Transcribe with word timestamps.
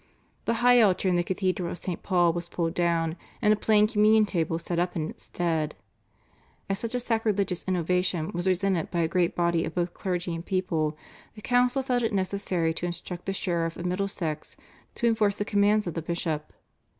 The 0.45 0.55
high 0.65 0.81
altar 0.81 1.07
in 1.09 1.15
the 1.15 1.23
Cathedral 1.23 1.69
of 1.69 1.77
St. 1.77 2.01
Paul 2.01 2.33
was 2.33 2.49
pulled 2.49 2.73
down, 2.73 3.17
and 3.39 3.53
a 3.53 3.55
plain 3.55 3.85
Communion 3.85 4.25
table 4.25 4.57
set 4.57 4.79
up 4.79 4.95
in 4.95 5.11
its 5.11 5.25
stead. 5.25 5.75
As 6.67 6.79
such 6.79 6.95
a 6.95 6.99
sacrilegious 6.99 7.63
innovation 7.67 8.31
was 8.33 8.47
resented 8.47 8.89
by 8.89 9.01
a 9.01 9.07
great 9.07 9.35
body 9.35 9.63
of 9.63 9.75
both 9.75 9.93
clergy 9.93 10.33
and 10.33 10.43
people, 10.43 10.97
the 11.35 11.41
council 11.41 11.83
felt 11.83 12.01
it 12.01 12.13
necessary 12.13 12.73
to 12.73 12.87
instruct 12.87 13.27
the 13.27 13.31
sheriff 13.33 13.77
of 13.77 13.85
Middlesex 13.85 14.57
to 14.95 15.05
enforce 15.05 15.35
the 15.35 15.45
commands 15.45 15.85
of 15.85 15.93
the 15.93 16.01
bishop. 16.01 16.51